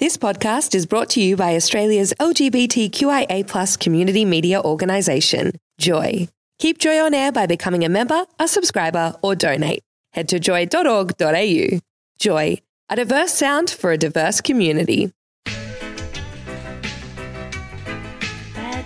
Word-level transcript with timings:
This 0.00 0.16
podcast 0.16 0.74
is 0.74 0.86
brought 0.86 1.08
to 1.10 1.22
you 1.22 1.36
by 1.36 1.54
Australia's 1.54 2.12
LGBTQIA 2.18 3.78
community 3.78 4.24
media 4.24 4.60
organisation, 4.60 5.52
Joy. 5.78 6.26
Keep 6.58 6.78
Joy 6.78 6.98
on 6.98 7.14
air 7.14 7.30
by 7.30 7.46
becoming 7.46 7.84
a 7.84 7.88
member, 7.88 8.26
a 8.40 8.48
subscriber, 8.48 9.14
or 9.22 9.36
donate. 9.36 9.84
Head 10.12 10.28
to 10.30 10.40
joy.org.au. 10.40 11.78
Joy, 12.18 12.58
a 12.88 12.96
diverse 12.96 13.34
sound 13.34 13.70
for 13.70 13.92
a 13.92 13.96
diverse 13.96 14.40
community. 14.40 15.12
Bad 15.44 15.54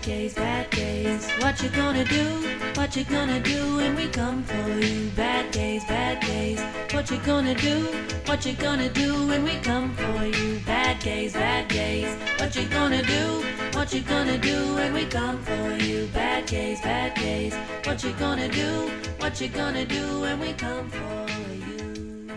days, 0.02 0.34
bad 0.34 0.68
days. 0.68 1.26
What 1.40 1.62
you 1.62 1.70
gonna 1.70 2.04
do? 2.04 2.67
What 2.88 2.96
you 2.96 3.04
gonna 3.04 3.38
do 3.40 3.76
when 3.76 3.96
we 3.96 4.08
come 4.08 4.42
for 4.44 4.80
you? 4.80 5.10
Bad 5.10 5.50
days, 5.50 5.84
bad 5.84 6.20
days. 6.20 6.58
What 6.90 7.10
you 7.10 7.18
gonna 7.18 7.54
do? 7.54 7.84
What 8.24 8.46
you 8.46 8.54
gonna 8.54 8.88
do 8.88 9.26
when 9.26 9.44
we 9.44 9.56
come 9.56 9.94
for 9.94 10.24
you? 10.24 10.58
Bad 10.64 10.98
days, 10.98 11.34
bad 11.34 11.68
days. 11.68 12.08
What 12.38 12.56
you 12.56 12.66
gonna 12.70 13.02
do? 13.02 13.44
What 13.74 13.92
you 13.92 14.00
gonna 14.00 14.38
do 14.38 14.74
when 14.74 14.94
we 14.94 15.04
come 15.04 15.36
for 15.42 15.76
you? 15.84 16.06
Bad 16.14 16.46
days, 16.46 16.80
bad 16.80 17.14
days. 17.16 17.54
What 17.84 18.02
you 18.02 18.14
gonna 18.14 18.48
do? 18.48 18.90
What 19.18 19.38
you 19.38 19.48
gonna 19.48 19.84
do 19.84 20.20
when 20.22 20.40
we 20.40 20.54
come 20.54 20.88
for 20.88 21.26
you? 21.52 22.30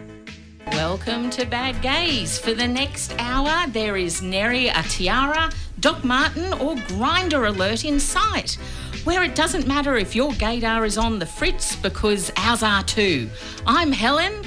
Welcome 0.73 1.29
to 1.29 1.45
Bad 1.45 1.81
Gays. 1.81 2.37
For 2.37 2.53
the 2.53 2.67
next 2.67 3.15
hour, 3.19 3.69
there 3.69 3.95
is 3.95 4.21
Neri 4.21 4.67
a 4.67 4.83
tiara, 4.83 5.49
Doc 5.79 6.03
Marten, 6.03 6.51
or 6.53 6.75
Grindr 6.75 7.47
Alert 7.47 7.85
in 7.85 7.99
sight, 7.99 8.57
where 9.03 9.23
it 9.23 9.33
doesn't 9.35 9.65
matter 9.67 9.95
if 9.97 10.15
your 10.15 10.31
gaydar 10.33 10.85
is 10.85 10.97
on 10.97 11.17
the 11.17 11.25
fritz 11.25 11.75
because 11.75 12.31
ours 12.37 12.61
are 12.61 12.83
too. 12.83 13.29
I'm 13.65 13.91
Helen. 13.91 14.43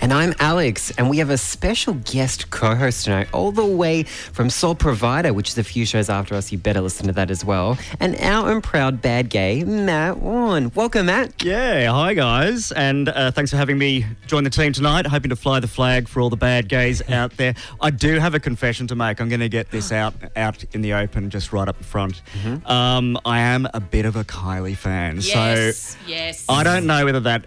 And 0.00 0.12
I'm 0.12 0.34
Alex, 0.38 0.92
and 0.98 1.10
we 1.10 1.18
have 1.18 1.30
a 1.30 1.38
special 1.38 1.94
guest 1.94 2.50
co 2.50 2.74
host 2.74 3.04
tonight, 3.04 3.28
all 3.32 3.50
the 3.50 3.64
way 3.64 4.02
from 4.04 4.50
Soul 4.50 4.74
Provider, 4.74 5.32
which 5.32 5.48
is 5.48 5.58
a 5.58 5.64
few 5.64 5.84
shows 5.84 6.08
after 6.08 6.34
us. 6.34 6.52
You 6.52 6.58
better 6.58 6.80
listen 6.80 7.06
to 7.06 7.12
that 7.14 7.30
as 7.30 7.44
well. 7.44 7.76
And 7.98 8.14
our 8.20 8.50
own 8.50 8.60
proud 8.60 9.00
bad 9.02 9.30
gay, 9.30 9.64
Matt 9.64 10.18
Warren. 10.18 10.70
Welcome, 10.74 11.06
Matt. 11.06 11.42
Yeah, 11.42 11.90
hi 11.90 12.14
guys, 12.14 12.70
and 12.72 13.08
uh, 13.08 13.30
thanks 13.32 13.50
for 13.50 13.56
having 13.56 13.78
me 13.78 14.04
join 14.26 14.44
the 14.44 14.50
team 14.50 14.72
tonight. 14.72 15.06
Hoping 15.06 15.30
to 15.30 15.36
fly 15.36 15.60
the 15.60 15.68
flag 15.68 16.08
for 16.08 16.20
all 16.20 16.30
the 16.30 16.36
bad 16.36 16.68
gays 16.68 17.08
out 17.10 17.36
there. 17.36 17.54
I 17.80 17.90
do 17.90 18.18
have 18.20 18.34
a 18.34 18.40
confession 18.40 18.86
to 18.88 18.94
make. 18.94 19.20
I'm 19.20 19.28
going 19.28 19.40
to 19.40 19.48
get 19.48 19.70
this 19.70 19.90
out 19.90 20.14
out 20.36 20.62
in 20.72 20.82
the 20.82 20.92
open, 20.92 21.30
just 21.30 21.52
right 21.52 21.66
up 21.68 21.82
front. 21.82 22.22
Mm-hmm. 22.42 22.66
Um, 22.66 23.18
I 23.24 23.40
am 23.40 23.66
a 23.74 23.80
bit 23.80 24.04
of 24.04 24.14
a 24.14 24.24
Kylie 24.24 24.76
fan, 24.76 25.16
Yes, 25.16 25.78
so 25.78 25.98
yes. 26.06 26.44
I 26.48 26.62
don't 26.62 26.86
know 26.86 27.04
whether 27.04 27.20
that 27.20 27.46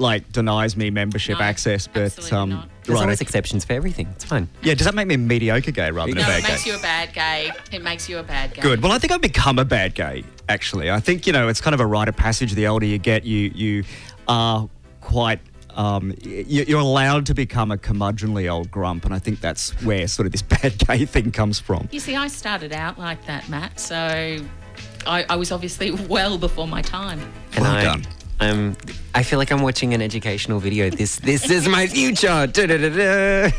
like 0.00 0.32
denies 0.32 0.76
me 0.76 0.90
membership 0.90 1.38
No, 1.38 1.44
access, 1.44 1.86
but 1.86 2.32
um, 2.32 2.50
not. 2.50 2.68
There's 2.84 2.96
right, 2.96 3.02
always 3.02 3.18
okay. 3.18 3.24
exceptions 3.24 3.64
for 3.64 3.74
everything. 3.74 4.08
It's 4.12 4.24
fine. 4.24 4.48
yeah. 4.62 4.74
Does 4.74 4.86
that 4.86 4.94
make 4.94 5.06
me 5.06 5.14
a 5.14 5.18
mediocre 5.18 5.70
gay 5.70 5.90
rather 5.90 6.12
than 6.12 6.22
No, 6.22 6.24
a 6.24 6.40
bad 6.40 6.42
gay? 6.42 6.48
it 6.48 6.50
makes 6.50 6.64
gay? 6.64 6.70
you 6.70 6.76
a 6.76 6.80
bad 6.82 7.12
gay. 7.12 7.50
It 7.72 7.82
makes 7.82 8.08
you 8.08 8.18
a 8.18 8.22
bad 8.22 8.54
gay. 8.54 8.62
Good. 8.62 8.82
Well, 8.82 8.92
I 8.92 8.98
think 8.98 9.12
I've 9.12 9.20
become 9.20 9.58
a 9.58 9.64
bad 9.64 9.94
gay. 9.94 10.24
Actually, 10.48 10.90
I 10.90 10.98
think 11.00 11.26
you 11.26 11.32
know 11.32 11.48
it's 11.48 11.60
kind 11.60 11.74
of 11.74 11.80
a 11.80 11.86
rite 11.86 12.08
of 12.08 12.16
passage. 12.16 12.52
The 12.54 12.66
older 12.66 12.86
you 12.86 12.98
get, 12.98 13.24
you 13.24 13.52
you 13.54 13.84
are 14.26 14.68
quite. 15.00 15.38
Um, 15.76 16.12
you- 16.24 16.64
you're 16.66 16.80
allowed 16.80 17.26
to 17.26 17.34
become 17.34 17.70
a 17.70 17.76
curmudgeonly 17.76 18.50
old 18.52 18.72
grump, 18.72 19.04
and 19.04 19.14
I 19.14 19.20
think 19.20 19.40
that's 19.40 19.70
where 19.84 20.08
sort 20.08 20.26
of 20.26 20.32
this 20.32 20.42
bad 20.56 20.76
gay 20.78 21.04
thing 21.04 21.30
comes 21.30 21.60
from. 21.60 21.88
You 21.92 22.00
see, 22.00 22.16
I 22.16 22.26
started 22.26 22.72
out 22.72 22.98
like 22.98 23.24
that, 23.26 23.48
Matt, 23.48 23.78
so 23.78 23.96
I, 25.06 25.24
I 25.30 25.36
was 25.36 25.52
obviously 25.52 25.90
well 26.08 26.38
before 26.38 26.66
my 26.66 26.82
time. 26.82 27.20
And 27.54 27.62
Well 27.62 27.72
I, 27.76 27.84
done. 27.84 28.04
Um, 28.40 28.74
I 29.14 29.22
feel 29.22 29.38
like 29.38 29.50
I'm 29.50 29.60
watching 29.60 29.92
an 29.92 30.00
educational 30.00 30.60
video. 30.60 30.88
This 30.88 31.16
this 31.16 31.50
is 31.50 31.68
my 31.68 31.86
future. 31.86 32.46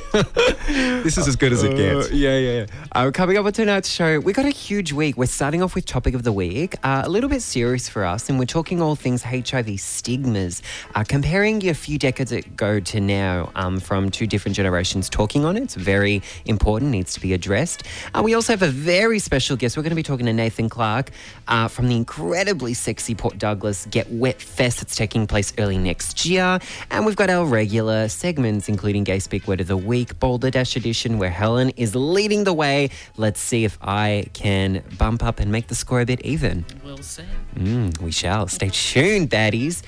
This 1.03 1.17
is 1.17 1.27
as 1.27 1.35
good 1.35 1.51
as 1.51 1.63
it 1.63 1.75
gets. 1.75 2.07
Uh, 2.07 2.13
yeah, 2.13 2.37
yeah, 2.37 2.51
yeah. 2.59 2.65
Uh, 2.91 3.11
coming 3.11 3.35
up 3.37 3.45
on 3.45 3.51
tonight's 3.51 3.89
show, 3.89 4.19
we 4.19 4.31
got 4.33 4.45
a 4.45 4.49
huge 4.49 4.93
week. 4.93 5.17
We're 5.17 5.25
starting 5.25 5.61
off 5.61 5.75
with 5.75 5.85
topic 5.85 6.13
of 6.13 6.23
the 6.23 6.31
week, 6.31 6.75
uh, 6.83 7.01
a 7.03 7.09
little 7.09 7.29
bit 7.29 7.41
serious 7.41 7.89
for 7.89 8.05
us, 8.05 8.29
and 8.29 8.39
we're 8.39 8.45
talking 8.45 8.81
all 8.81 8.95
things 8.95 9.23
HIV 9.23 9.79
stigmas, 9.79 10.61
uh, 10.95 11.03
comparing 11.03 11.67
a 11.67 11.73
few 11.73 11.97
decades 11.97 12.31
ago 12.31 12.79
to 12.79 13.01
now 13.01 13.51
um, 13.55 13.79
from 13.79 14.09
two 14.11 14.27
different 14.27 14.55
generations 14.55 15.09
talking 15.09 15.43
on 15.43 15.57
it. 15.57 15.63
It's 15.63 15.75
very 15.75 16.21
important, 16.45 16.91
needs 16.91 17.13
to 17.15 17.19
be 17.19 17.33
addressed. 17.33 17.83
Uh, 18.13 18.21
we 18.23 18.35
also 18.35 18.53
have 18.53 18.61
a 18.61 18.69
very 18.71 19.19
special 19.19 19.57
guest. 19.57 19.75
We're 19.75 19.83
going 19.83 19.89
to 19.89 19.95
be 19.95 20.03
talking 20.03 20.27
to 20.27 20.33
Nathan 20.33 20.69
Clark 20.69 21.09
uh, 21.47 21.67
from 21.67 21.87
the 21.89 21.95
incredibly 21.97 22.73
sexy 22.73 23.15
Port 23.15 23.37
Douglas 23.37 23.87
Get 23.87 24.09
Wet 24.11 24.41
Fest 24.41 24.70
that's 24.77 24.95
taking 24.95 25.27
place 25.27 25.53
early 25.57 25.77
next 25.77 26.25
year. 26.25 26.59
And 26.89 27.05
we've 27.05 27.15
got 27.15 27.29
our 27.29 27.45
regular 27.45 28.07
segments, 28.09 28.69
including 28.69 29.03
Gay 29.03 29.19
Speak 29.19 29.47
Word 29.47 29.61
of 29.61 29.67
the 29.67 29.77
Week, 29.77 30.19
Balderdash 30.19 30.75
Edition, 30.75 31.17
where 31.17 31.29
Helen 31.29 31.69
is 31.77 31.95
leading 31.95 32.43
the 32.43 32.53
way. 32.53 32.89
Let's 33.17 33.39
see 33.39 33.65
if 33.65 33.77
I 33.81 34.25
can 34.33 34.83
bump 34.97 35.23
up 35.23 35.39
and 35.39 35.51
make 35.51 35.67
the 35.67 35.75
score 35.75 36.01
a 36.01 36.05
bit 36.05 36.21
even. 36.21 36.65
We'll 36.83 36.97
see. 36.97 37.23
Mm, 37.55 37.99
we 38.01 38.11
shall. 38.11 38.47
Stay 38.47 38.69
tuned, 38.69 39.29
baddies. 39.29 39.81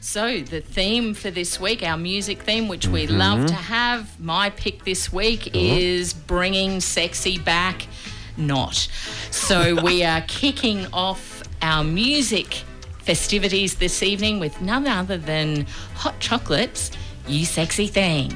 So, 0.00 0.40
the 0.40 0.60
theme 0.60 1.14
for 1.14 1.30
this 1.30 1.60
week, 1.60 1.84
our 1.84 1.96
music 1.96 2.42
theme, 2.42 2.66
which 2.66 2.88
we 2.88 3.06
Mm-hmm. 3.06 3.18
love 3.18 3.46
to 3.46 3.54
have, 3.54 4.18
my 4.18 4.50
pick 4.50 4.84
this 4.84 5.12
week 5.12 5.54
is 5.54 6.12
bringing 6.12 6.80
sexy 6.80 7.38
back. 7.38 7.86
Not. 8.36 8.74
So, 9.30 9.80
we 9.82 10.02
are 10.02 10.22
kicking 10.22 10.86
off 10.92 11.44
our 11.62 11.84
music 11.84 12.64
festivities 13.02 13.76
this 13.76 14.02
evening 14.02 14.38
with 14.38 14.60
none 14.60 14.86
other 14.86 15.18
than 15.18 15.66
Hot 15.94 16.18
Chocolate's 16.20 16.90
You 17.26 17.44
Sexy 17.44 17.86
Thing. 17.86 18.34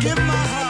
Give 0.00 0.16
my 0.16 0.34
heart 0.34 0.61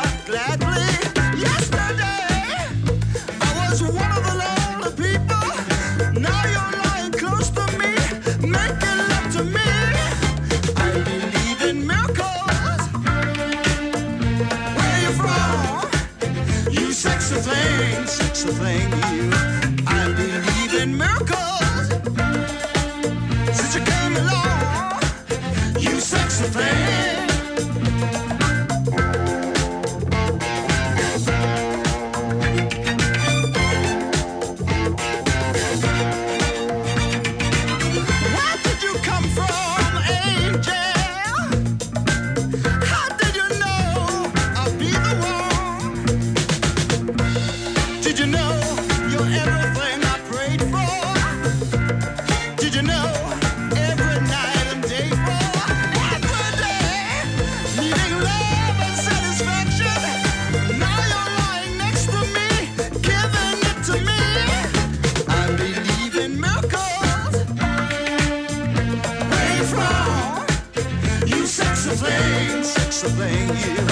disobeying 73.02 73.48
you. 73.48 73.82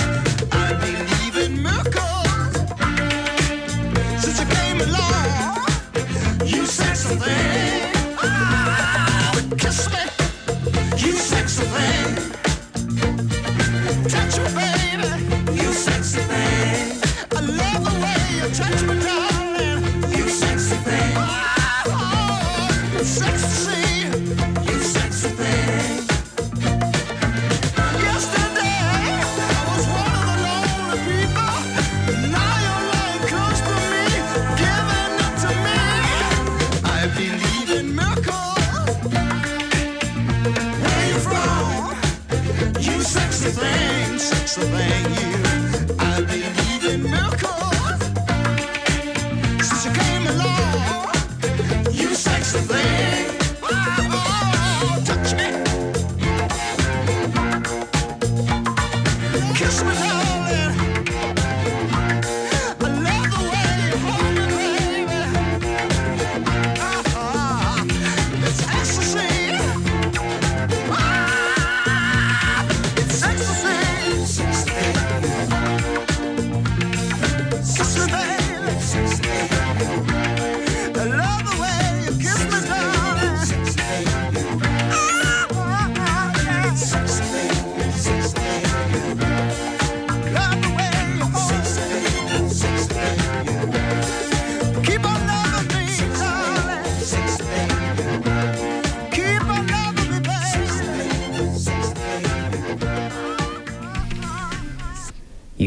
Since 4.19 4.41
you 4.41 4.47
came 4.47 4.81
along, 4.81 5.67
you 6.47 6.65
said 6.67 6.95
something. 6.95 8.00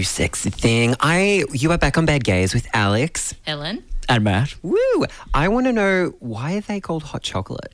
You 0.04 0.08
sexy 0.08 0.50
thing. 0.50 0.96
I 1.00 1.46
you 1.54 1.72
are 1.72 1.78
back 1.78 1.98
on 1.98 2.06
Bad 2.06 2.26
Gays 2.26 2.54
with 2.54 2.68
Alex. 2.74 3.36
Ellen? 3.48 3.86
And 4.10 4.26
Matt. 4.26 4.54
Woo! 4.62 5.06
I 5.34 5.48
want 5.48 5.66
to 5.68 5.72
know 5.72 6.14
why 6.20 6.56
are 6.58 6.60
they 6.60 6.82
called 6.82 7.04
hot 7.04 7.22
chocolate? 7.24 7.72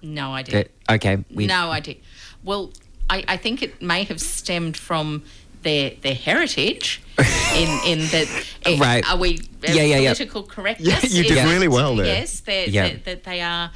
No 0.00 0.32
idea. 0.32 0.64
But, 0.86 0.94
okay, 0.94 1.22
we 1.30 1.46
no 1.46 1.70
idea. 1.70 1.96
Well, 2.42 2.72
I, 3.10 3.22
I 3.28 3.36
think 3.36 3.62
it 3.62 3.82
may 3.82 4.04
have 4.04 4.18
stemmed 4.18 4.78
from 4.78 5.24
their 5.60 5.90
their 6.00 6.14
heritage 6.14 7.02
in 7.54 7.68
in 7.84 7.98
that 8.12 8.46
eh, 8.64 8.78
Right. 8.80 9.06
are 9.06 9.18
we 9.18 9.36
uh, 9.38 9.70
Yeah, 9.70 9.82
yeah, 9.82 9.98
yeah. 9.98 10.14
political 10.14 10.44
correctness 10.44 11.12
you 11.14 11.22
did 11.24 11.36
that- 11.36 11.52
really 11.52 11.68
well 11.68 11.96
there. 11.96 12.06
yes 12.06 12.40
they're, 12.40 12.66
Yeah. 12.66 12.88
that, 12.88 13.04
that 13.04 13.24
they 13.24 13.42
are 13.42 13.70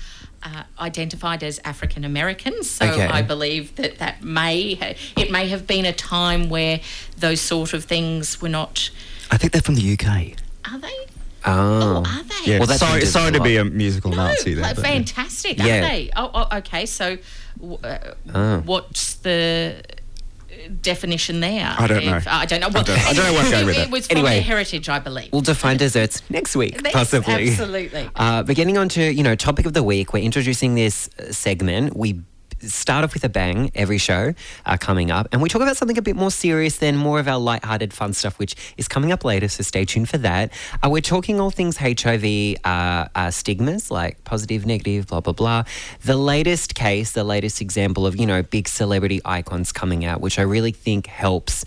uh, 0.44 0.64
identified 0.80 1.42
as 1.42 1.60
African 1.64 2.04
Americans 2.04 2.68
so 2.70 2.86
Okay. 2.86 3.06
I 3.06 3.22
believe 3.22 3.76
that 3.76 3.98
that 3.98 4.22
may 4.22 4.74
ha- 4.74 4.94
it 5.16 5.30
may 5.30 5.48
have 5.48 5.66
been 5.66 5.84
a 5.84 5.92
time 5.92 6.48
where 6.48 6.80
those 7.18 7.40
sort 7.40 7.72
of 7.74 7.84
things 7.84 8.40
were 8.42 8.48
not 8.48 8.90
I 9.30 9.36
think 9.38 9.52
they're 9.52 9.62
from 9.62 9.76
the 9.76 9.92
UK. 9.92 10.36
are 10.70 10.78
they 10.78 10.88
Oh. 11.44 12.04
oh 12.04 12.04
are 12.06 12.22
they 12.22 12.52
Yeah. 12.52 12.58
Well, 12.58 12.66
that 12.68 12.78
sorry, 12.78 13.04
sorry 13.06 13.32
to 13.32 13.40
be 13.42 13.56
a 13.56 13.64
musical 13.64 14.10
no, 14.10 14.16
Nazi 14.18 14.54
there. 14.54 14.74
but- 14.74 14.84
fantastic, 14.84 15.58
Yeah. 15.58 15.64
aren't 15.66 15.86
they? 15.86 16.10
Oh, 16.16 16.30
oh, 16.34 16.56
okay. 16.58 16.86
So, 16.86 17.18
w- 17.60 17.78
uh, 17.82 18.14
Oh. 18.32 18.58
what's 18.60 19.14
the 19.14 19.82
definition 20.80 21.40
there? 21.40 21.74
I 21.78 21.86
don't 21.86 22.04
know. 22.04 22.16
If- 22.16 22.26
I 22.28 22.46
don't 22.46 22.60
know. 22.60 22.68
Well, 22.68 22.84
don't- 22.84 22.98
I 22.98 23.12
don't 23.12 23.24
know 23.26 23.32
where 23.32 23.42
I'm 23.44 23.50
going 23.50 23.66
with 23.66 23.76
it. 23.78 23.80
It 23.86 23.90
was 23.90 24.06
Anyway. 24.10 24.40
heritage, 24.40 24.88
I 24.88 24.98
believe. 24.98 25.30
We'll 25.32 25.40
define 25.42 25.76
desserts 25.76 26.22
next 26.30 26.56
week, 26.56 26.80
Yes, 26.84 26.92
possibly. 26.92 27.50
absolutely. 27.50 28.08
Uh, 28.14 28.42
but 28.42 28.56
getting 28.56 28.76
on 28.78 28.88
to, 28.90 29.12
you 29.12 29.22
know, 29.22 29.34
topic 29.34 29.66
of 29.66 29.72
the 29.72 29.82
week, 29.82 30.12
we're 30.12 30.22
introducing 30.22 30.74
this 30.74 31.08
segment. 31.30 31.96
We 31.96 32.20
start 32.68 33.04
off 33.04 33.14
with 33.14 33.24
a 33.24 33.28
bang 33.28 33.70
every 33.74 33.98
show 33.98 34.34
uh, 34.66 34.76
coming 34.76 35.10
up, 35.10 35.28
and 35.32 35.42
we 35.42 35.48
talk 35.48 35.62
about 35.62 35.76
something 35.76 35.98
a 35.98 36.02
bit 36.02 36.16
more 36.16 36.30
serious 36.30 36.78
than 36.78 36.96
more 36.96 37.18
of 37.18 37.28
our 37.28 37.38
light-hearted 37.38 37.92
fun 37.92 38.12
stuff, 38.12 38.38
which 38.38 38.54
is 38.76 38.88
coming 38.88 39.12
up 39.12 39.24
later, 39.24 39.48
so 39.48 39.62
stay 39.62 39.84
tuned 39.84 40.08
for 40.08 40.18
that. 40.18 40.52
Uh, 40.82 40.90
we're 40.90 41.00
talking 41.00 41.40
all 41.40 41.50
things 41.50 41.76
HIV 41.76 42.56
uh, 42.64 43.08
uh, 43.14 43.30
stigmas, 43.30 43.90
like 43.90 44.22
positive, 44.24 44.66
negative, 44.66 45.06
blah, 45.06 45.20
blah, 45.20 45.32
blah. 45.32 45.64
The 46.04 46.16
latest 46.16 46.74
case, 46.74 47.12
the 47.12 47.24
latest 47.24 47.60
example 47.60 48.06
of, 48.06 48.16
you 48.16 48.26
know, 48.26 48.42
big 48.42 48.68
celebrity 48.68 49.20
icons 49.24 49.72
coming 49.72 50.04
out, 50.04 50.20
which 50.20 50.38
I 50.38 50.42
really 50.42 50.72
think 50.72 51.06
helps, 51.06 51.64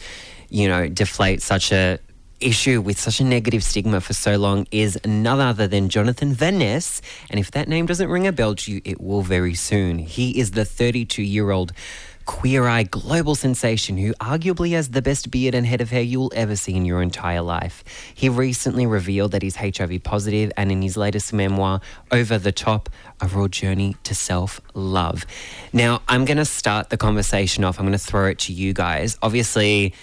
you 0.50 0.68
know, 0.68 0.88
deflate 0.88 1.42
such 1.42 1.72
a 1.72 2.00
issue 2.40 2.82
with 2.82 3.00
such 3.00 3.20
a 3.20 3.24
negative 3.24 3.64
stigma 3.64 4.02
for 4.02 4.14
so 4.14 4.38
long 4.38 4.68
is 4.72 5.00
none 5.06 5.40
other 5.40 5.68
than 5.68 5.90
Jonathan 5.90 6.34
Van 6.34 6.60
Ness. 6.60 7.02
And 7.30 7.40
if 7.40 7.52
that 7.52 7.68
name 7.68 7.86
doesn't 7.86 8.10
ring 8.10 8.28
a 8.28 8.32
bell 8.32 8.56
to 8.56 8.72
you, 8.72 8.82
it 8.84 9.02
will 9.02 9.22
very 9.22 9.56
soon. 9.56 10.00
He 10.00 10.40
is 10.40 10.52
the 10.52 10.66
32 10.66 11.22
year 11.22 11.52
old 11.52 11.74
queer 12.26 12.68
eye 12.68 12.84
global 12.84 13.36
sensation 13.36 13.98
who 13.98 14.12
arguably 14.16 14.72
has 14.72 14.90
the 14.90 15.02
best 15.02 15.30
beard 15.30 15.54
and 15.54 15.66
head 15.66 15.80
of 15.80 15.92
hair 15.92 16.02
you'll 16.02 16.32
ever 16.36 16.56
see 16.56 16.76
in 16.76 16.86
your 16.86 17.02
entire 17.02 17.42
life. 17.42 17.84
He 18.14 18.30
recently 18.30 18.86
revealed 18.86 19.32
that 19.32 19.44
he's 19.44 19.56
HIV 19.56 20.04
positive 20.04 20.52
and 20.58 20.72
in 20.72 20.82
his 20.82 20.98
latest 20.98 21.34
memoir, 21.34 21.82
Over 22.12 22.38
the 22.38 22.52
Top, 22.52 22.90
a 23.22 23.28
raw 23.28 23.48
journey 23.48 23.96
to 24.04 24.16
self 24.16 24.60
love. 24.74 25.26
Now, 25.72 26.02
I'm 26.08 26.26
going 26.26 26.38
to 26.38 26.46
start 26.46 26.90
the 26.90 26.98
conversation 26.98 27.64
off. 27.64 27.80
I'm 27.80 27.86
going 27.86 27.98
to 27.98 28.04
throw 28.04 28.28
it 28.28 28.40
to 28.40 28.54
you 28.54 28.74
guys. 28.74 29.18
Obviously, 29.22 29.94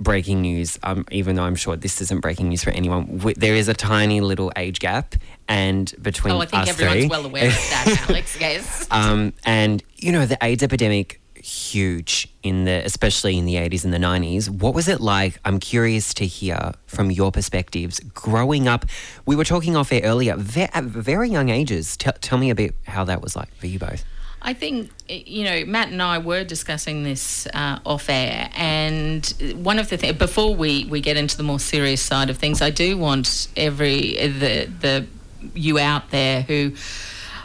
breaking 0.00 0.40
news, 0.40 0.78
um, 0.82 1.04
even 1.10 1.36
though 1.36 1.44
I'm 1.44 1.54
sure 1.54 1.76
this 1.76 2.00
isn't 2.00 2.20
breaking 2.20 2.48
news 2.48 2.64
for 2.64 2.70
anyone, 2.70 3.18
w- 3.18 3.34
there 3.36 3.54
is 3.54 3.68
a 3.68 3.74
tiny 3.74 4.20
little 4.20 4.50
age 4.56 4.80
gap 4.80 5.14
and 5.46 5.92
between 6.00 6.34
oh, 6.34 6.40
I 6.40 6.46
think 6.46 6.62
us 6.62 6.68
everyone's 6.70 7.00
three. 7.00 7.08
well 7.08 7.26
aware 7.26 7.46
of 7.46 7.52
that, 7.52 8.06
Alex. 8.08 8.40
Yes. 8.40 8.86
Um, 8.90 9.32
and 9.44 9.82
you 9.96 10.10
know 10.12 10.26
the 10.26 10.38
AIDS 10.42 10.62
epidemic 10.62 11.20
huge 11.36 12.28
in 12.42 12.64
the 12.64 12.82
especially 12.84 13.38
in 13.38 13.46
the 13.46 13.54
80s 13.54 13.82
and 13.82 13.94
the 13.94 13.98
90s 13.98 14.50
what 14.50 14.74
was 14.74 14.88
it 14.88 15.00
like 15.00 15.40
i'm 15.46 15.58
curious 15.58 16.12
to 16.12 16.26
hear 16.26 16.72
from 16.86 17.10
your 17.10 17.32
perspectives 17.32 17.98
growing 18.12 18.68
up 18.68 18.84
we 19.24 19.34
were 19.34 19.44
talking 19.44 19.74
off 19.74 19.90
air 19.90 20.02
earlier 20.04 20.36
ve- 20.36 20.68
at 20.74 20.84
very 20.84 21.30
young 21.30 21.48
ages 21.48 21.96
Tell 21.96 22.12
tell 22.20 22.36
me 22.36 22.50
a 22.50 22.54
bit 22.54 22.74
how 22.86 23.04
that 23.04 23.22
was 23.22 23.36
like 23.36 23.54
for 23.54 23.68
you 23.68 23.78
both 23.78 24.04
I 24.42 24.54
think, 24.54 24.90
you 25.08 25.44
know, 25.44 25.64
Matt 25.66 25.88
and 25.88 26.00
I 26.02 26.18
were 26.18 26.44
discussing 26.44 27.04
this 27.04 27.46
uh, 27.52 27.78
off 27.84 28.08
air, 28.08 28.48
and 28.54 29.26
one 29.56 29.78
of 29.78 29.90
the 29.90 29.96
things, 29.96 30.16
before 30.16 30.54
we, 30.54 30.86
we 30.86 31.00
get 31.00 31.16
into 31.16 31.36
the 31.36 31.42
more 31.42 31.60
serious 31.60 32.00
side 32.00 32.30
of 32.30 32.38
things, 32.38 32.62
I 32.62 32.70
do 32.70 32.96
want 32.96 33.48
every, 33.56 34.16
the, 34.16 34.68
the 34.80 35.06
you 35.54 35.78
out 35.78 36.10
there 36.10 36.42
who 36.42 36.72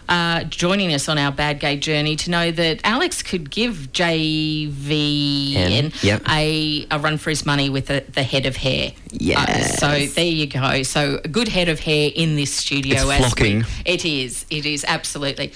uh, 0.08 0.44
joining 0.44 0.94
us 0.94 1.10
on 1.10 1.18
our 1.18 1.32
bad 1.32 1.60
gay 1.60 1.78
journey 1.78 2.16
to 2.18 2.30
know 2.30 2.52
that 2.52 2.80
Alex 2.84 3.24
could 3.24 3.50
give 3.50 3.90
JVN 3.92 6.04
yep. 6.04 6.22
a, 6.30 6.86
a 6.92 7.00
run 7.00 7.18
for 7.18 7.30
his 7.30 7.46
money 7.46 7.70
with 7.70 7.88
the, 7.88 8.04
the 8.12 8.24
head 8.24 8.46
of 8.46 8.56
hair. 8.56 8.92
Yes. 9.12 9.82
Uh, 9.82 10.06
so 10.06 10.14
there 10.14 10.26
you 10.26 10.48
go. 10.48 10.84
So 10.84 11.20
a 11.24 11.28
good 11.28 11.48
head 11.48 11.70
of 11.70 11.80
hair 11.80 12.12
in 12.14 12.36
this 12.36 12.54
studio. 12.54 12.96
It's 12.96 13.04
as 13.04 13.10
we- 13.10 13.18
flocking. 13.18 13.66
it 13.86 14.06
is. 14.06 14.46
It 14.50 14.66
is 14.66 14.86
absolutely. 14.88 15.54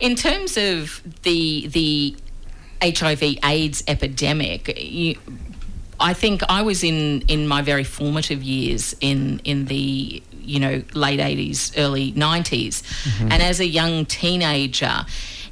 In 0.00 0.16
terms 0.16 0.56
of 0.56 1.00
the 1.22 1.68
the 1.68 2.16
HIV/AIDS 2.82 3.84
epidemic, 3.86 4.76
you, 4.80 5.16
I 6.00 6.14
think 6.14 6.42
I 6.48 6.62
was 6.62 6.82
in 6.82 7.20
in 7.28 7.46
my 7.46 7.62
very 7.62 7.84
formative 7.84 8.42
years 8.42 8.96
in 9.00 9.40
in 9.44 9.66
the 9.66 10.22
you 10.42 10.60
know 10.60 10.82
late 10.94 11.20
80s, 11.20 11.72
early 11.76 12.12
90s, 12.12 12.82
mm-hmm. 12.82 13.32
and 13.32 13.42
as 13.42 13.60
a 13.60 13.66
young 13.66 14.06
teenager, 14.06 15.06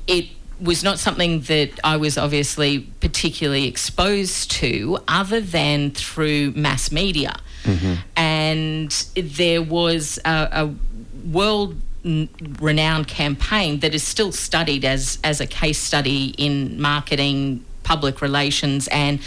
it 0.06 0.26
was 0.61 0.85
not 0.85 0.99
something 0.99 1.40
that 1.42 1.70
I 1.82 1.97
was 1.97 2.18
obviously 2.18 2.80
particularly 3.00 3.66
exposed 3.66 4.50
to, 4.52 4.99
other 5.09 5.40
than 5.40 5.90
through 5.92 6.52
mass 6.52 6.92
media, 6.92 7.37
mm-hmm. 7.62 7.94
and 8.16 8.90
there 9.14 9.62
was 9.62 10.18
a, 10.25 10.49
a 10.52 10.75
world 11.28 11.76
renowned 12.61 13.09
campaign 13.09 13.80
that 13.80 13.94
is 13.94 14.02
still 14.02 14.32
studied 14.32 14.85
as 14.85 15.18
as 15.23 15.40
a 15.40 15.47
case 15.47 15.78
study 15.78 16.35
in 16.38 16.80
marketing 16.80 17.62
public 17.82 18.23
relations 18.23 18.88
and 18.88 19.20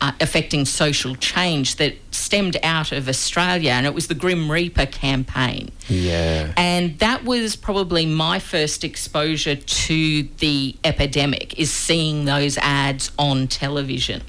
uh, 0.00 0.12
affecting 0.20 0.64
social 0.64 1.14
change 1.16 1.76
that 1.76 1.94
stemmed 2.10 2.56
out 2.62 2.92
of 2.92 3.08
Australia, 3.08 3.70
and 3.72 3.86
it 3.86 3.94
was 3.94 4.06
the 4.06 4.14
Grim 4.14 4.50
Reaper 4.50 4.86
campaign. 4.86 5.70
Yeah. 5.88 6.52
And 6.56 6.98
that 6.98 7.24
was 7.24 7.56
probably 7.56 8.06
my 8.06 8.38
first 8.38 8.84
exposure 8.84 9.56
to 9.56 10.22
the 10.38 10.76
epidemic, 10.84 11.58
is 11.58 11.72
seeing 11.72 12.24
those 12.26 12.58
ads 12.58 13.10
on 13.18 13.48
television. 13.48 14.22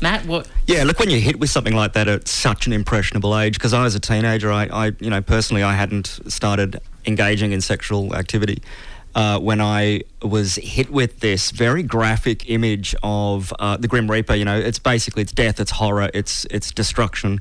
Matt, 0.00 0.26
what? 0.26 0.48
Yeah, 0.66 0.84
look, 0.84 0.98
when 0.98 1.10
you're 1.10 1.20
hit 1.20 1.38
with 1.38 1.50
something 1.50 1.74
like 1.74 1.92
that 1.94 2.08
at 2.08 2.28
such 2.28 2.66
an 2.66 2.72
impressionable 2.72 3.38
age, 3.38 3.54
because 3.54 3.72
I 3.72 3.82
was 3.82 3.94
a 3.94 4.00
teenager, 4.00 4.52
I, 4.52 4.66
I, 4.66 4.92
you 5.00 5.10
know, 5.10 5.20
personally, 5.20 5.62
I 5.62 5.74
hadn't 5.74 6.20
started 6.28 6.80
engaging 7.06 7.52
in 7.52 7.60
sexual 7.60 8.14
activity. 8.14 8.62
Uh, 9.14 9.38
when 9.38 9.60
I 9.60 10.02
was 10.22 10.56
hit 10.56 10.90
with 10.90 11.20
this 11.20 11.50
very 11.50 11.82
graphic 11.82 12.48
image 12.48 12.94
of 13.02 13.52
uh, 13.58 13.76
the 13.76 13.86
Grim 13.86 14.10
Reaper, 14.10 14.34
you 14.34 14.44
know, 14.44 14.58
it's 14.58 14.78
basically 14.78 15.22
it's 15.22 15.32
death, 15.32 15.60
it's 15.60 15.72
horror, 15.72 16.10
it's 16.14 16.46
it's 16.50 16.70
destruction, 16.72 17.40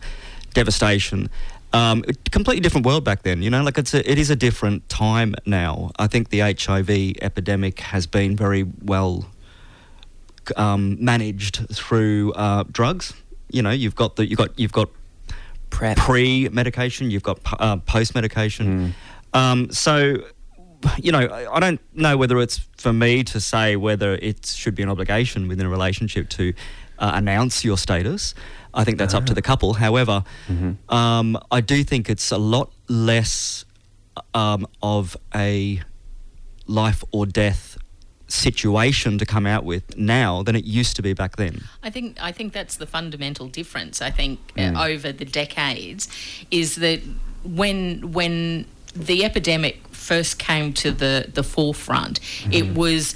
devastation. 0.54 1.30
Um, 1.74 2.04
completely 2.32 2.60
different 2.60 2.86
world 2.86 3.06
back 3.06 3.24
then, 3.24 3.42
you 3.42 3.50
know. 3.50 3.64
Like 3.64 3.78
it's 3.78 3.94
a, 3.94 4.10
it 4.10 4.18
is 4.18 4.30
a 4.30 4.36
different 4.36 4.90
time 4.90 5.34
now. 5.46 5.92
I 5.98 6.08
think 6.08 6.30
the 6.30 6.40
HIV 6.40 6.90
epidemic 7.22 7.80
has 7.80 8.06
been 8.06 8.36
very 8.36 8.64
well 8.84 9.26
um, 10.58 10.98
managed 11.04 11.66
through 11.74 12.34
uh, 12.34 12.66
drugs. 12.70 13.14
You 13.50 13.62
know, 13.62 13.72
you've 13.72 13.96
got 13.96 14.18
the 14.18 14.26
you've 14.26 14.38
got 14.38 14.60
you've 14.60 14.74
got 14.74 14.90
Prep. 15.70 15.98
pre 15.98 16.50
medication, 16.50 17.10
you've 17.10 17.24
got 17.24 17.40
uh, 17.60 17.78
post 17.78 18.14
medication. 18.16 18.94
Um, 19.34 19.72
so, 19.72 20.18
you 20.98 21.12
know, 21.12 21.20
I 21.20 21.56
I 21.56 21.60
don't 21.60 21.80
know 21.94 22.18
whether 22.18 22.40
it's 22.40 22.60
for 22.78 22.94
me 22.94 23.24
to 23.26 23.40
say 23.40 23.76
whether 23.76 24.16
it 24.16 24.46
should 24.46 24.76
be 24.76 24.84
an 24.84 24.90
obligation 24.90 25.48
within 25.48 25.66
a 25.66 25.70
relationship 25.70 26.30
to 26.30 26.54
uh, 27.00 27.12
announce 27.14 27.64
your 27.64 27.78
status. 27.78 28.34
I 28.74 28.84
think 28.84 28.98
that's 28.98 29.14
up 29.14 29.26
to 29.26 29.34
the 29.34 29.42
couple. 29.42 29.74
However, 29.74 30.24
um, 30.90 31.38
I 31.52 31.62
do 31.62 31.84
think 31.84 32.10
it's 32.10 32.32
a 32.32 32.38
lot 32.38 32.72
less 32.88 33.66
um, 34.34 34.66
of 34.82 35.18
a 35.36 35.82
life 36.68 37.04
or 37.12 37.26
death 37.26 37.78
situation 38.28 39.18
to 39.18 39.26
come 39.26 39.46
out 39.46 39.66
with 39.66 39.98
now 39.98 40.42
than 40.42 40.56
it 40.56 40.64
used 40.64 40.96
to 40.96 41.02
be 41.02 41.14
back 41.14 41.36
then. 41.36 41.64
I 41.84 41.90
think 41.90 42.18
I 42.22 42.32
think 42.32 42.54
that's 42.54 42.78
the 42.78 42.86
fundamental 42.88 43.48
difference. 43.48 44.02
I 44.02 44.10
think 44.10 44.40
uh, 44.58 44.74
over 44.78 45.12
the 45.12 45.26
decades 45.26 46.08
is 46.50 46.76
that 46.76 47.02
when 47.44 48.12
when 48.14 48.66
the 48.96 49.24
epidemic 49.24 49.88
first 49.90 50.40
came 50.40 50.74
to 50.74 50.92
the 50.92 51.30
the 51.34 51.44
forefront, 51.44 52.20
mm-hmm. 52.20 52.54
it 52.54 52.76
was 52.76 53.16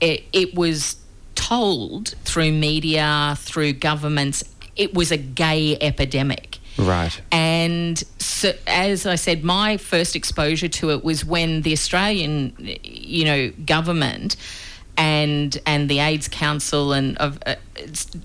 it, 0.00 0.24
it 0.32 0.54
was 0.54 0.96
told 1.34 2.14
through 2.24 2.52
media, 2.52 3.34
through 3.38 3.72
governments, 3.74 4.42
it 4.74 4.94
was 4.94 5.12
a 5.12 5.16
gay 5.16 5.76
epidemic. 5.80 6.58
Right. 6.78 7.20
And 7.32 8.02
so, 8.18 8.52
as 8.66 9.06
I 9.06 9.14
said, 9.14 9.44
my 9.44 9.76
first 9.76 10.14
exposure 10.14 10.68
to 10.68 10.90
it 10.90 11.04
was 11.04 11.24
when 11.24 11.62
the 11.62 11.72
Australian, 11.72 12.54
you 12.82 13.24
know, 13.24 13.50
government 13.64 14.36
and 14.96 15.58
and 15.66 15.88
the 15.88 16.00
AIDS 16.00 16.28
Council 16.28 16.92
and 16.92 17.16
of 17.18 17.38
uh, 17.46 17.56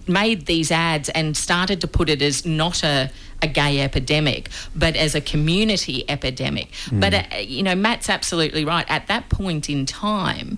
made 0.08 0.46
these 0.46 0.72
ads 0.72 1.10
and 1.10 1.36
started 1.36 1.82
to 1.82 1.88
put 1.88 2.10
it 2.10 2.22
as 2.22 2.46
not 2.46 2.84
a 2.84 3.12
a 3.42 3.48
gay 3.48 3.82
epidemic, 3.82 4.50
but 4.76 4.96
as 4.96 5.16
a 5.16 5.22
community 5.22 6.06
epidemic. 6.10 6.70
But 6.92 7.14
uh, 7.14 7.38
you 7.38 7.64
know, 7.64 7.76
Matt's 7.76 8.10
absolutely 8.10 8.66
right. 8.66 8.86
At 8.90 9.08
that 9.08 9.30
point 9.30 9.70
in 9.70 9.86
time, 9.86 10.58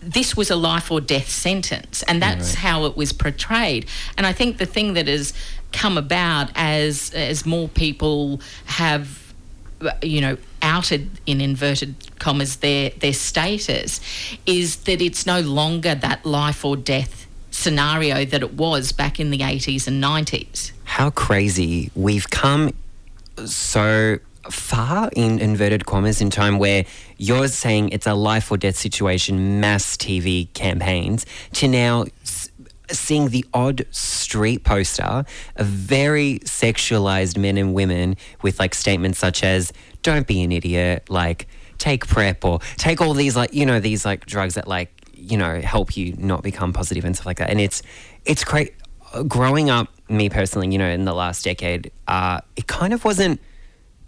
this 0.00 0.36
was 0.36 0.50
a 0.50 0.56
life 0.56 0.90
or 0.90 1.00
death 1.00 1.28
sentence, 1.28 2.02
and 2.04 2.20
that's 2.22 2.54
how 2.54 2.84
it 2.86 2.96
was 2.96 3.12
portrayed. 3.12 3.86
And 4.16 4.26
I 4.26 4.32
think 4.32 4.58
the 4.58 4.66
thing 4.66 4.94
that 4.94 5.08
has 5.08 5.32
come 5.72 5.96
about 5.96 6.50
as 6.54 7.12
as 7.14 7.46
more 7.46 7.68
people 7.68 8.40
have, 8.66 9.21
you 10.02 10.20
know, 10.20 10.36
outed 10.60 11.10
in 11.26 11.40
inverted 11.40 11.94
commas 12.18 12.56
their 12.56 12.90
their 12.90 13.12
status, 13.12 14.00
is 14.46 14.76
that 14.84 15.00
it's 15.00 15.26
no 15.26 15.40
longer 15.40 15.94
that 15.94 16.24
life 16.24 16.64
or 16.64 16.76
death 16.76 17.26
scenario 17.50 18.24
that 18.24 18.42
it 18.42 18.54
was 18.54 18.92
back 18.92 19.20
in 19.20 19.30
the 19.30 19.38
80s 19.38 19.86
and 19.86 20.02
90s. 20.02 20.72
How 20.84 21.10
crazy 21.10 21.90
we've 21.94 22.28
come 22.30 22.74
so 23.44 24.18
far 24.50 25.10
in 25.14 25.38
inverted 25.38 25.86
commas 25.86 26.20
in 26.20 26.30
time 26.30 26.58
where 26.58 26.84
you're 27.16 27.48
saying 27.48 27.90
it's 27.90 28.06
a 28.06 28.14
life 28.14 28.50
or 28.50 28.56
death 28.56 28.76
situation, 28.76 29.60
mass 29.60 29.96
TV 29.96 30.52
campaigns, 30.54 31.24
to 31.52 31.68
now 31.68 32.06
seeing 32.94 33.28
the 33.28 33.44
odd 33.52 33.86
street 33.90 34.64
poster 34.64 35.24
of 35.56 35.66
very 35.66 36.40
sexualized 36.40 37.36
men 37.36 37.56
and 37.56 37.74
women 37.74 38.16
with 38.42 38.58
like 38.58 38.74
statements 38.74 39.18
such 39.18 39.42
as, 39.42 39.72
don't 40.02 40.26
be 40.26 40.42
an 40.42 40.52
idiot, 40.52 41.08
like, 41.08 41.46
take 41.78 42.06
prep 42.06 42.44
or 42.44 42.60
take 42.76 43.00
all 43.00 43.12
these 43.12 43.34
like 43.34 43.52
you 43.52 43.66
know 43.66 43.80
these 43.80 44.04
like 44.04 44.24
drugs 44.24 44.54
that 44.54 44.68
like 44.68 44.88
you 45.14 45.36
know 45.36 45.60
help 45.60 45.96
you 45.96 46.14
not 46.16 46.40
become 46.40 46.72
positive 46.72 47.04
and 47.04 47.16
stuff 47.16 47.26
like 47.26 47.38
that 47.38 47.50
and 47.50 47.60
it's 47.60 47.82
it's 48.24 48.44
great 48.44 48.72
growing 49.26 49.68
up 49.68 49.88
me 50.08 50.28
personally 50.28 50.70
you 50.70 50.78
know 50.78 50.88
in 50.88 51.04
the 51.04 51.12
last 51.12 51.42
decade 51.42 51.90
uh 52.06 52.40
it 52.54 52.68
kind 52.68 52.92
of 52.92 53.04
wasn't 53.04 53.40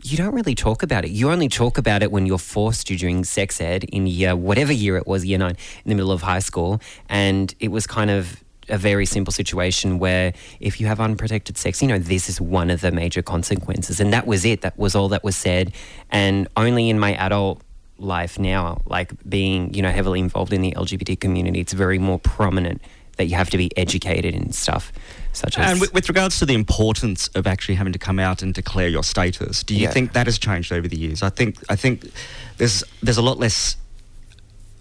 you 0.04 0.18
don't 0.18 0.34
really 0.34 0.54
talk 0.54 0.82
about 0.82 1.06
it. 1.06 1.10
You 1.12 1.30
only 1.30 1.48
talk 1.48 1.78
about 1.78 2.02
it 2.02 2.12
when 2.12 2.26
you're 2.26 2.36
forced 2.36 2.86
to 2.88 2.96
during 2.96 3.24
sex 3.24 3.58
ed 3.58 3.84
in 3.84 4.06
year, 4.06 4.36
whatever 4.36 4.70
year 4.70 4.98
it 4.98 5.06
was, 5.06 5.24
year 5.24 5.38
nine, 5.38 5.56
in 5.84 5.88
the 5.88 5.94
middle 5.94 6.12
of 6.12 6.20
high 6.20 6.40
school. 6.40 6.78
And 7.08 7.54
it 7.58 7.68
was 7.68 7.86
kind 7.86 8.10
of 8.10 8.43
a 8.68 8.78
very 8.78 9.06
simple 9.06 9.32
situation 9.32 9.98
where 9.98 10.32
if 10.60 10.80
you 10.80 10.86
have 10.86 11.00
unprotected 11.00 11.56
sex, 11.58 11.82
you 11.82 11.88
know, 11.88 11.98
this 11.98 12.28
is 12.28 12.40
one 12.40 12.70
of 12.70 12.80
the 12.80 12.90
major 12.90 13.22
consequences. 13.22 14.00
And 14.00 14.12
that 14.12 14.26
was 14.26 14.44
it. 14.44 14.60
That 14.62 14.78
was 14.78 14.94
all 14.94 15.08
that 15.10 15.24
was 15.24 15.36
said. 15.36 15.72
And 16.10 16.48
only 16.56 16.88
in 16.90 16.98
my 16.98 17.14
adult 17.14 17.60
life 17.98 18.38
now, 18.38 18.80
like 18.86 19.12
being, 19.28 19.72
you 19.74 19.82
know, 19.82 19.90
heavily 19.90 20.20
involved 20.20 20.52
in 20.52 20.62
the 20.62 20.72
LGBT 20.72 21.18
community, 21.20 21.60
it's 21.60 21.72
very 21.72 21.98
more 21.98 22.18
prominent 22.18 22.80
that 23.16 23.26
you 23.26 23.36
have 23.36 23.48
to 23.50 23.56
be 23.56 23.70
educated 23.76 24.34
in 24.34 24.50
stuff 24.52 24.92
such 25.32 25.56
as. 25.56 25.70
And 25.70 25.80
with, 25.80 25.94
with 25.94 26.08
regards 26.08 26.38
to 26.40 26.46
the 26.46 26.54
importance 26.54 27.28
of 27.28 27.46
actually 27.46 27.76
having 27.76 27.92
to 27.92 27.98
come 27.98 28.18
out 28.18 28.42
and 28.42 28.52
declare 28.52 28.88
your 28.88 29.04
status, 29.04 29.62
do 29.62 29.74
you 29.74 29.82
Yeah. 29.82 29.90
think 29.90 30.12
that 30.14 30.26
has 30.26 30.36
changed 30.38 30.72
over 30.72 30.88
the 30.88 30.96
years? 30.96 31.22
I 31.22 31.30
think 31.30 31.56
I 31.68 31.76
think 31.76 32.10
there's 32.58 32.82
there's 33.02 33.16
a 33.18 33.22
lot 33.22 33.38
less 33.38 33.76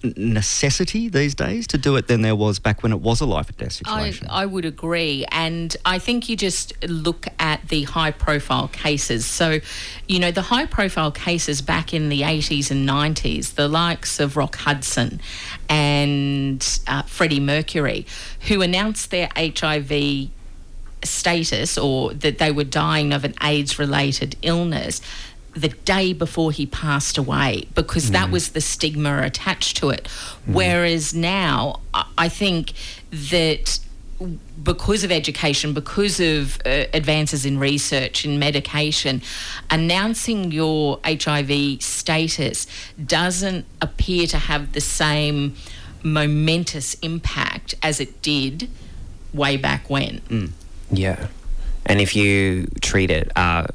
necessity 0.04 1.08
these 1.08 1.34
days 1.34 1.66
to 1.68 1.78
do 1.78 1.96
it 1.96 2.08
than 2.08 2.22
there 2.22 2.36
was 2.36 2.60
back 2.60 2.84
when 2.84 2.92
it 2.92 3.00
was 3.00 3.22
a 3.22 3.26
life 3.26 3.50
or 3.50 3.54
death 3.54 3.82
I, 3.86 4.02
situation. 4.02 4.28
I 4.30 4.46
would 4.46 4.66
agree. 4.66 5.26
And 5.32 5.76
I 5.86 6.00
think 6.00 6.30
you 6.30 6.36
just 6.36 6.74
look 6.88 7.28
at 7.40 7.68
the 7.70 7.84
high 7.84 8.12
profile 8.12 8.68
cases. 8.68 9.26
So, 9.26 9.60
you 10.08 10.20
know, 10.20 10.32
the 10.32 10.42
high 10.42 10.66
profile 10.66 11.12
cases 11.12 11.62
back 11.62 11.94
in 11.94 12.10
the 12.10 12.22
80s 12.22 12.70
and 12.70 12.88
90s, 12.88 13.56
the 13.56 13.68
likes 13.68 14.20
of 14.20 14.36
Rock 14.36 14.56
Hudson 14.58 15.22
and 15.70 16.80
uh, 16.88 17.04
Freddie 17.04 17.40
Mercury, 17.40 18.06
who 18.48 18.62
announced 18.62 19.12
their 19.12 19.30
HIV 19.36 20.30
status 21.04 21.78
or 21.78 22.14
that 22.14 22.38
they 22.38 22.52
were 22.52 22.64
dying 22.64 23.14
of 23.14 23.24
an 23.24 23.34
AIDS 23.42 23.78
related 23.78 24.36
illness 24.42 25.02
the 25.56 25.70
day 25.70 26.14
before 26.14 26.52
he 26.52 26.66
passed 26.66 27.18
away 27.18 27.68
because 27.76 28.12
that 28.12 28.32
was 28.32 28.50
the 28.50 28.62
stigma 28.62 29.22
attached 29.22 29.78
to 29.78 29.90
it. 29.90 30.08
Whereas 30.48 31.14
now, 31.14 31.82
I- 32.18 32.30
think 32.30 32.74
that 33.12 33.80
because 34.64 35.04
of 35.04 35.12
education, 35.12 35.74
because 35.74 36.20
of 36.20 36.60
uh, 36.66 36.86
advances 36.94 37.46
in 37.46 37.60
research 37.60 38.26
and 38.26 38.40
medication, 38.40 39.22
announcing 39.70 40.52
your 40.52 41.00
HIV 41.06 41.82
status 41.84 42.66
doesn't 43.06 43.66
appear 43.82 44.26
to 44.28 44.38
have 44.38 44.72
the 44.74 44.82
same 44.82 45.56
momentous 46.02 46.96
impact 46.96 47.76
as 47.84 48.00
it 48.00 48.22
did 48.22 48.70
way 49.34 49.58
back 49.58 49.90
when. 49.90 50.54
Yeah. 50.92 51.28
And 51.86 52.00
if 52.02 52.16
you 52.16 52.68
treat 52.82 53.12
it 53.12 53.32
uh, 53.36 53.68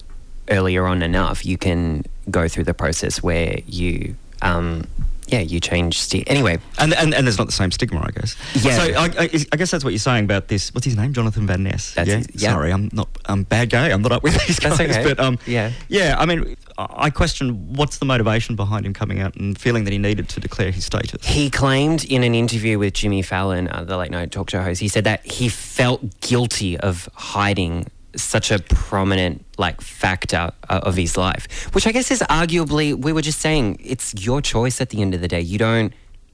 earlier 0.50 0.87
on 0.87 1.02
enough, 1.02 1.45
you 1.45 1.57
can 1.59 2.05
go 2.31 2.49
through 2.49 2.64
the 2.64 2.75
process 2.75 3.23
where 3.23 3.61
you, 3.67 4.14
um, 4.43 4.85
yeah, 5.26 5.40
you 5.40 5.61
change. 5.61 5.99
Sti- 6.00 6.25
anyway, 6.26 6.59
and, 6.78 6.95
and 6.95 7.12
and 7.14 7.26
there's 7.26 7.37
not 7.37 7.47
the 7.49 7.52
same 7.52 7.71
stigma, 7.71 8.00
I 8.02 8.11
guess. 8.12 8.35
Yeah. 8.64 8.76
So 8.78 8.83
I, 8.95 9.05
I, 9.25 9.31
I 9.52 9.57
guess 9.57 9.71
that's 9.71 9.85
what 9.85 9.90
you're 9.93 9.99
saying 9.99 10.25
about 10.25 10.49
this. 10.49 10.73
What's 10.73 10.87
his 10.87 10.97
name? 10.97 11.12
Jonathan 11.12 11.47
Van 11.47 11.62
Ness. 11.62 11.93
That's 11.93 12.09
yeah. 12.09 12.17
his- 12.17 12.43
yeah. 12.43 12.50
Sorry, 12.52 12.73
I'm 12.73 12.88
not. 12.95 13.09
I'm 13.26 13.43
bad 13.43 13.69
guy. 13.69 13.90
I'm 13.90 14.00
not 14.00 14.12
up 14.12 14.23
with 14.23 14.33
these 14.47 14.59
guys. 14.59 14.81
okay. 14.81 15.02
But 15.05 15.21
um, 15.21 15.38
Yeah. 15.47 15.73
yeah. 15.88 16.17
I 16.19 16.25
mean, 16.25 16.57
I 16.78 16.87
I 17.09 17.11
question 17.11 17.75
what's 17.75 17.99
the 17.99 18.07
motivation 18.07 18.57
behind 18.57 18.87
him 18.87 18.95
coming 18.95 19.21
out 19.21 19.35
and 19.37 19.59
feeling 19.59 19.85
that 19.85 19.93
he 19.93 19.99
needed 19.99 20.31
to 20.31 20.40
declare 20.40 20.71
his 20.71 20.87
status. 20.87 21.23
he 21.26 21.50
claimed 21.50 22.05
in 22.07 22.25
an 22.25 22.35
interview 22.35 22.78
with 22.78 22.95
Jimmy 22.95 23.21
Fallon, 23.21 23.69
uh, 23.69 23.85
the 23.85 23.99
late 23.99 24.11
night 24.11 24.31
talk 24.31 24.49
show 24.49 24.62
host, 24.62 24.81
he 24.81 24.88
said 24.88 25.05
that 25.05 25.26
he 25.26 25.50
felt 25.50 26.21
guilty 26.21 26.78
of 26.78 27.07
hiding 27.14 27.87
such 28.17 28.50
a 28.50 28.59
prominent 28.59 29.45
like 29.59 29.81
factor 29.81 30.50
uh, 30.69 30.81
of 30.83 30.97
his 30.97 31.17
life, 31.17 31.73
which 31.75 31.87
I 31.87 31.93
guess 31.93 32.11
is 32.11 32.21
arguably 32.23 32.95
we 32.95 33.12
were 33.12 33.23
just 33.23 33.41
saying 33.41 33.79
it's 33.85 34.15
your 34.15 34.41
choice 34.41 34.81
at 34.81 34.91
the 34.91 35.03
end 35.03 35.15
of 35.15 35.21
the 35.21 35.29
day. 35.29 35.41
You 35.41 35.59
don't. 35.59 35.93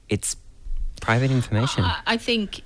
It's 0.09 0.35
private 1.01 1.31
information. 1.31 1.83
I 1.83 2.01
I 2.05 2.17
think 2.17 2.61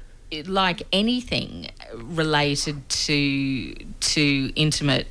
like 0.45 0.83
anything 0.93 1.69
related 1.93 2.87
to 2.89 3.73
to 3.73 4.51
intimate 4.55 5.07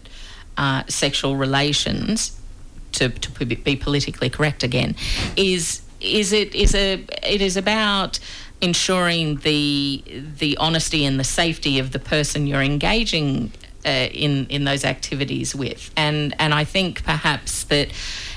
uh, 0.57 0.83
sexual 0.89 1.37
relations, 1.37 2.39
to, 2.93 3.09
to 3.09 3.47
be 3.47 3.77
politically 3.77 4.31
correct 4.31 4.63
again, 4.63 4.95
is 5.37 5.83
is 6.01 6.33
it 6.33 6.55
is 6.55 6.75
a 6.75 7.05
it 7.23 7.41
is 7.41 7.57
about 7.57 8.19
ensuring 8.61 9.37
the 9.37 10.03
the 10.39 10.57
honesty 10.59 11.05
and 11.05 11.19
the 11.19 11.25
safety 11.25 11.79
of 11.79 11.93
the 11.93 11.99
person 11.99 12.47
you're 12.47 12.63
engaging 12.63 13.53
uh, 13.89 14.09
in 14.13 14.47
in 14.49 14.65
those 14.65 14.85
activities 14.85 15.55
with, 15.55 15.91
and 15.97 16.35
and 16.39 16.53
I 16.55 16.65
think 16.65 17.05
perhaps 17.05 17.65
that. 17.65 17.89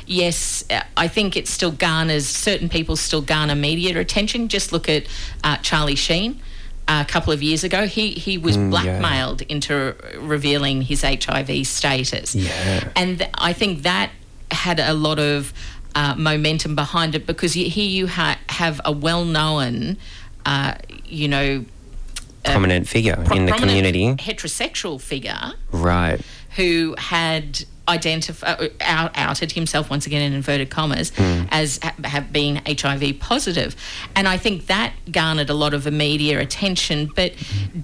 Yes, 0.07 0.65
uh, 0.69 0.81
I 0.97 1.07
think 1.07 1.37
it 1.37 1.47
still 1.47 1.71
garners 1.71 2.27
certain 2.27 2.67
people 2.67 2.95
still 2.97 3.21
garner 3.21 3.55
media 3.55 3.97
attention. 3.97 4.49
Just 4.49 4.73
look 4.73 4.89
at 4.89 5.03
uh, 5.43 5.57
Charlie 5.57 5.95
Sheen 5.95 6.41
a 6.87 7.05
couple 7.05 7.31
of 7.31 7.41
years 7.41 7.63
ago. 7.63 7.85
He 7.87 8.11
he 8.11 8.37
was 8.37 8.57
blackmailed 8.57 9.41
into 9.43 9.95
revealing 10.17 10.81
his 10.81 11.01
HIV 11.03 11.65
status. 11.65 12.35
Yeah. 12.35 12.89
And 12.95 13.19
th- 13.19 13.29
I 13.35 13.53
think 13.53 13.83
that 13.83 14.09
had 14.49 14.79
a 14.79 14.93
lot 14.93 15.19
of 15.19 15.53
uh, 15.95 16.15
momentum 16.17 16.75
behind 16.75 17.15
it 17.15 17.25
because 17.25 17.53
here 17.53 17.87
you 17.87 18.07
ha- 18.07 18.39
have 18.49 18.81
a 18.83 18.91
well 18.91 19.23
known, 19.23 19.97
uh, 20.45 20.75
you 21.05 21.27
know, 21.27 21.65
Prominent 22.43 22.87
figure 22.87 23.17
pro- 23.23 23.37
in 23.37 23.45
the 23.45 23.51
community. 23.53 24.15
heterosexual 24.15 24.99
figure 24.99 25.53
Right. 25.71 26.19
who 26.55 26.95
had 26.97 27.63
identified 27.87 28.59
uh, 28.61 28.67
out, 28.81 29.11
outed 29.15 29.51
himself 29.51 29.89
once 29.89 30.05
again 30.05 30.21
in 30.21 30.33
inverted 30.33 30.69
commas 30.69 31.11
hmm. 31.15 31.43
as 31.49 31.79
ha- 31.83 31.93
have 32.05 32.31
been 32.31 32.61
HIV 32.67 33.19
positive, 33.19 33.75
and 34.15 34.27
I 34.27 34.37
think 34.37 34.67
that 34.67 34.93
garnered 35.11 35.49
a 35.49 35.53
lot 35.53 35.73
of 35.73 35.91
media 35.91 36.39
attention. 36.39 37.09
But 37.15 37.33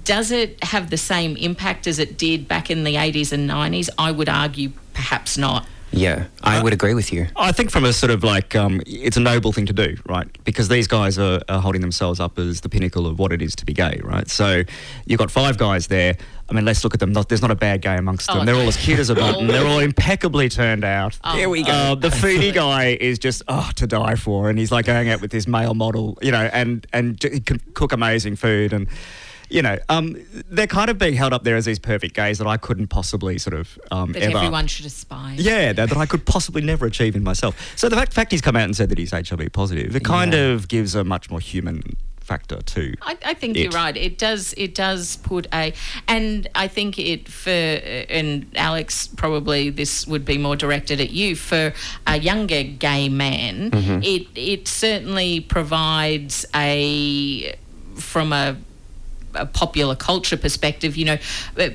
does 0.04 0.30
it 0.30 0.62
have 0.64 0.90
the 0.90 0.96
same 0.96 1.36
impact 1.36 1.86
as 1.86 1.98
it 1.98 2.16
did 2.16 2.48
back 2.48 2.70
in 2.70 2.84
the 2.84 2.94
80s 2.94 3.32
and 3.32 3.48
90s? 3.50 3.88
I 3.98 4.10
would 4.12 4.28
argue 4.28 4.70
perhaps 4.94 5.36
not. 5.36 5.66
Yeah, 5.90 6.26
Uh, 6.42 6.48
I 6.58 6.62
would 6.62 6.72
agree 6.74 6.92
with 6.94 7.12
you. 7.12 7.28
I 7.34 7.50
think 7.52 7.70
from 7.70 7.84
a 7.84 7.92
sort 7.92 8.10
of 8.10 8.22
like, 8.22 8.54
um, 8.54 8.80
it's 8.86 9.16
a 9.16 9.20
noble 9.20 9.52
thing 9.52 9.66
to 9.66 9.72
do, 9.72 9.96
right? 10.06 10.26
Because 10.44 10.68
these 10.68 10.86
guys 10.86 11.18
are, 11.18 11.40
are 11.48 11.60
holding 11.60 11.80
themselves 11.80 12.20
up 12.20 12.38
as 12.38 12.60
the 12.60 12.68
pinnacle 12.68 13.06
of 13.06 13.18
what 13.18 13.32
it 13.32 13.40
is 13.40 13.56
to 13.56 13.64
be 13.64 13.72
gay, 13.72 13.98
right? 14.04 14.28
So 14.28 14.64
you've 15.06 15.18
got 15.18 15.30
five 15.30 15.56
guys 15.56 15.86
there. 15.86 16.16
I 16.50 16.52
mean, 16.52 16.64
let's 16.64 16.84
look 16.84 16.94
at 16.94 17.00
them. 17.00 17.12
Not, 17.12 17.28
there's 17.28 17.42
not 17.42 17.50
a 17.50 17.54
bad 17.54 17.82
guy 17.82 17.96
amongst 17.96 18.26
them. 18.26 18.38
Oh, 18.40 18.44
They're 18.44 18.54
all 18.54 18.68
as 18.68 18.76
cute 18.76 18.98
as 18.98 19.10
a 19.10 19.14
button. 19.14 19.46
They're 19.46 19.66
all 19.66 19.80
impeccably 19.80 20.48
turned 20.48 20.84
out. 20.84 21.18
Here 21.34 21.48
we 21.48 21.62
go. 21.62 21.72
Uh, 21.72 21.94
the 21.94 22.08
foodie 22.22 22.52
guy 22.54 22.96
is 23.00 23.18
just 23.18 23.42
oh 23.48 23.70
to 23.76 23.86
die 23.86 24.14
for, 24.14 24.48
and 24.50 24.58
he's 24.58 24.70
like 24.72 24.86
going 24.86 25.08
out 25.08 25.20
with 25.20 25.30
this 25.30 25.46
male 25.46 25.74
model, 25.74 26.18
you 26.22 26.32
know, 26.32 26.48
and 26.52 26.86
and 26.92 27.22
he 27.22 27.40
can 27.40 27.60
cook 27.74 27.92
amazing 27.92 28.36
food 28.36 28.72
and. 28.72 28.88
You 29.50 29.62
know, 29.62 29.78
um, 29.88 30.16
they're 30.50 30.66
kind 30.66 30.90
of 30.90 30.98
being 30.98 31.14
held 31.14 31.32
up 31.32 31.42
there 31.44 31.56
as 31.56 31.64
these 31.64 31.78
perfect 31.78 32.14
gays 32.14 32.38
that 32.38 32.46
I 32.46 32.56
couldn't 32.58 32.88
possibly 32.88 33.38
sort 33.38 33.54
of 33.54 33.78
um, 33.90 34.12
That 34.12 34.22
ever. 34.24 34.36
everyone 34.38 34.66
should 34.66 34.84
aspire. 34.86 35.34
Yeah, 35.38 35.72
that, 35.72 35.88
that 35.88 35.98
I 35.98 36.06
could 36.06 36.26
possibly 36.26 36.62
never 36.62 36.84
achieve 36.86 37.16
in 37.16 37.22
myself. 37.22 37.72
So 37.76 37.88
the 37.88 37.96
fact, 37.96 38.12
fact 38.12 38.30
he's 38.32 38.40
come 38.42 38.56
out 38.56 38.64
and 38.64 38.76
said 38.76 38.88
that 38.90 38.98
he's 38.98 39.10
HIV 39.12 39.52
positive, 39.52 39.96
it 39.96 40.04
kind 40.04 40.32
Yeah. 40.34 40.52
of 40.52 40.68
gives 40.68 40.94
a 40.94 41.02
much 41.04 41.30
more 41.30 41.40
human 41.40 41.82
factor 42.20 42.60
to. 42.60 42.94
I, 43.00 43.16
I 43.24 43.32
think 43.32 43.56
it. 43.56 43.60
you're 43.62 43.72
right. 43.72 43.96
It 43.96 44.18
does. 44.18 44.52
It 44.58 44.74
does 44.74 45.16
put 45.16 45.46
a, 45.54 45.72
and 46.06 46.46
I 46.54 46.68
think 46.68 46.98
it 46.98 47.26
for 47.26 47.48
and 47.48 48.46
Alex 48.54 49.06
probably 49.06 49.70
this 49.70 50.06
would 50.06 50.26
be 50.26 50.36
more 50.36 50.54
directed 50.56 51.00
at 51.00 51.08
you 51.08 51.34
for 51.36 51.72
a 52.06 52.18
younger 52.18 52.64
gay 52.64 53.08
man. 53.08 53.70
It 54.04 54.26
it 54.34 54.68
certainly 54.68 55.40
provides 55.40 56.44
a 56.54 57.56
from 57.94 58.34
a 58.34 58.58
a 59.34 59.46
popular 59.46 59.94
culture 59.94 60.36
perspective, 60.36 60.96
you 60.96 61.04
know, 61.04 61.18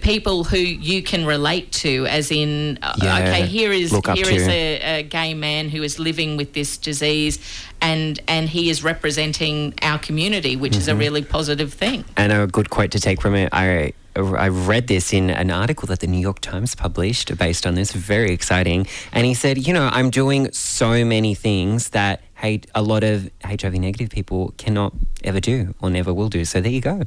people 0.01 0.43
who 0.43 0.57
you 0.57 1.01
can 1.03 1.25
relate 1.25 1.71
to, 1.71 2.05
as 2.07 2.31
in, 2.31 2.79
uh, 2.81 2.93
Yeah, 3.01 3.17
okay, 3.19 3.45
here 3.45 3.71
is 3.71 3.91
here 3.91 4.29
is 4.29 4.47
a, 4.47 4.99
a 4.99 5.03
gay 5.03 5.33
man 5.33 5.69
who 5.69 5.83
is 5.83 5.99
living 5.99 6.37
with 6.37 6.53
this 6.53 6.77
disease, 6.77 7.39
and 7.81 8.19
and 8.27 8.49
he 8.49 8.69
is 8.69 8.83
representing 8.83 9.73
our 9.81 9.99
community, 9.99 10.55
which 10.55 10.73
Mm-hmm. 10.73 10.81
is 10.81 10.87
a 10.87 10.95
really 10.95 11.21
positive 11.23 11.71
thing. 11.73 12.03
And 12.17 12.31
a 12.31 12.47
good 12.47 12.69
quote 12.69 12.91
to 12.91 12.99
take 12.99 13.21
from 13.21 13.35
it, 13.35 13.49
I 13.51 13.93
I 14.15 14.49
read 14.49 14.87
this 14.87 15.11
in 15.13 15.29
an 15.31 15.49
article 15.51 15.87
that 15.87 15.99
the 15.99 16.07
New 16.07 16.19
York 16.19 16.39
Times 16.39 16.75
published 16.75 17.35
based 17.37 17.65
on 17.65 17.73
this. 17.75 17.91
Very 17.93 18.31
exciting. 18.31 18.85
And 19.11 19.25
he 19.25 19.33
said, 19.33 19.57
you 19.67 19.73
know, 19.73 19.89
I'm 19.91 20.09
doing 20.11 20.51
so 20.51 21.03
many 21.03 21.33
things 21.35 21.89
that 21.89 22.21
a 22.43 22.81
lot 22.81 23.03
of 23.03 23.29
HIV 23.43 23.75
negative 23.75 24.09
people 24.09 24.53
cannot 24.57 24.93
ever 25.23 25.39
do 25.39 25.73
or 25.81 25.89
never 25.89 26.13
will 26.13 26.29
do. 26.29 26.43
So 26.45 26.59
there 26.59 26.71
you 26.71 26.81
go. 26.81 27.03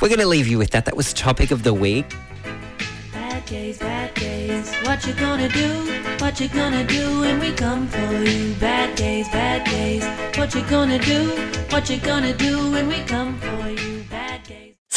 We're 0.00 0.08
going 0.08 0.20
to 0.20 0.26
leave 0.26 0.46
you 0.46 0.58
with 0.58 0.70
that. 0.70 0.84
That 0.84 0.96
was 0.96 1.08
the 1.12 1.16
topic 1.18 1.50
of 1.50 1.64
the 1.64 1.74
week. 1.74 2.14
Bad 3.12 3.44
days, 3.46 3.78
bad 3.78 4.14
days. 4.14 4.72
What 4.86 5.06
you 5.06 5.14
gonna 5.14 5.48
do? 5.48 5.68
What 6.18 6.40
you 6.40 6.48
gonna 6.48 6.86
do 6.86 7.20
when 7.20 7.40
we 7.40 7.52
come 7.52 7.88
for 7.88 8.12
you? 8.24 8.54
Bad 8.54 8.96
days, 8.96 9.28
bad 9.28 9.64
days. 9.64 10.04
What 10.38 10.54
you 10.54 10.62
gonna 10.62 10.98
do? 10.98 11.30
What 11.70 11.88
you 11.90 11.98
gonna 11.98 12.34
do 12.36 12.70
when 12.70 12.88
we 12.88 13.00
come 13.04 13.38
for 13.38 13.68
you? 13.70 13.77